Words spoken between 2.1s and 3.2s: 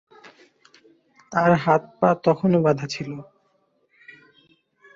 তখনো বাঁধা ছিল।